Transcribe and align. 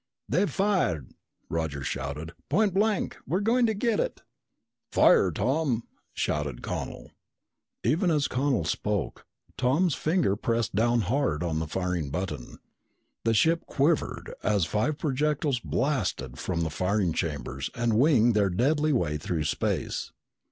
"They've 0.27 0.49
fired," 0.49 1.11
Roger 1.47 1.83
shouted. 1.83 2.33
"Point 2.49 2.73
blank! 2.73 3.17
We're 3.27 3.39
going 3.39 3.67
to 3.67 3.75
get 3.75 3.99
it!" 3.99 4.23
"Fire, 4.91 5.29
Tom!" 5.29 5.83
shouted 6.15 6.63
Connel. 6.63 7.11
Even 7.83 8.09
as 8.09 8.27
Connel 8.27 8.63
spoke, 8.65 9.27
Tom's 9.59 9.93
finger 9.93 10.35
pressed 10.35 10.73
down 10.73 11.01
hard 11.01 11.43
on 11.43 11.59
the 11.59 11.67
firing 11.67 12.09
button. 12.09 12.57
The 13.25 13.35
ship 13.35 13.67
quivered 13.67 14.33
as 14.41 14.65
five 14.65 14.97
projectiles 14.97 15.59
blasted 15.59 16.39
from 16.39 16.61
the 16.61 16.71
firing 16.71 17.13
chambers 17.13 17.69
and 17.75 17.93
winged 17.93 18.33
their 18.33 18.49
deadly 18.49 18.91
way 18.93 19.19
through 19.19 19.43
space. 19.43 20.11